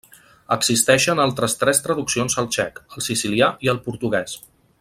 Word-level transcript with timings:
Existeixen 0.53 1.21
altres 1.25 1.55
tres 1.65 1.83
traduccions 1.87 2.39
al 2.43 2.51
txec, 2.57 2.83
al 2.97 3.07
sicilià 3.11 3.55
i 3.67 3.75
al 3.75 3.83
portuguès. 3.89 4.39